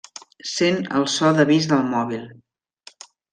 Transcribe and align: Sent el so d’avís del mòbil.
Sent 0.51 0.79
el 0.99 1.05
so 1.15 1.29
d’avís 1.41 1.67
del 1.73 1.85
mòbil. 1.93 2.25